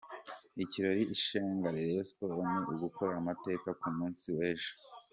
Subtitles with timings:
[0.63, 4.73] Ikiraje ishinga Rayon Sports ni ugukora amateka ku munsi w’ejo.